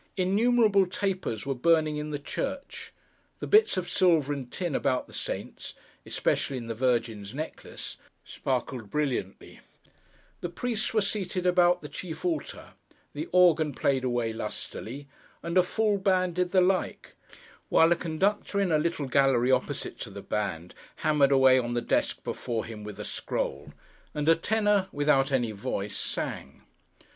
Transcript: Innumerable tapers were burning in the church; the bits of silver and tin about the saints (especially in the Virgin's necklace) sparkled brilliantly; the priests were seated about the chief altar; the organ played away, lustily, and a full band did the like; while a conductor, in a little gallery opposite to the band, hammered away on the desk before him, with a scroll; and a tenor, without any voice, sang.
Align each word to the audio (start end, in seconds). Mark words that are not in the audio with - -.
Innumerable 0.17 0.87
tapers 0.87 1.45
were 1.45 1.53
burning 1.53 1.97
in 1.97 2.09
the 2.09 2.17
church; 2.17 2.91
the 3.37 3.45
bits 3.45 3.77
of 3.77 3.87
silver 3.87 4.33
and 4.33 4.51
tin 4.51 4.73
about 4.73 5.05
the 5.05 5.13
saints 5.13 5.75
(especially 6.07 6.57
in 6.57 6.65
the 6.65 6.73
Virgin's 6.73 7.35
necklace) 7.35 7.97
sparkled 8.23 8.89
brilliantly; 8.89 9.59
the 10.39 10.49
priests 10.49 10.91
were 10.95 11.03
seated 11.03 11.45
about 11.45 11.83
the 11.83 11.87
chief 11.87 12.25
altar; 12.25 12.69
the 13.13 13.29
organ 13.31 13.75
played 13.75 14.03
away, 14.03 14.33
lustily, 14.33 15.07
and 15.43 15.55
a 15.55 15.61
full 15.61 15.99
band 15.99 16.33
did 16.33 16.49
the 16.51 16.61
like; 16.61 17.13
while 17.69 17.91
a 17.91 17.95
conductor, 17.95 18.59
in 18.59 18.71
a 18.71 18.79
little 18.79 19.05
gallery 19.07 19.51
opposite 19.51 19.99
to 19.99 20.09
the 20.09 20.23
band, 20.23 20.73
hammered 21.05 21.31
away 21.31 21.59
on 21.59 21.75
the 21.75 21.79
desk 21.79 22.23
before 22.23 22.65
him, 22.65 22.83
with 22.83 22.99
a 22.99 23.05
scroll; 23.05 23.71
and 24.15 24.27
a 24.27 24.35
tenor, 24.35 24.87
without 24.91 25.31
any 25.31 25.51
voice, 25.51 25.95
sang. 25.95 26.63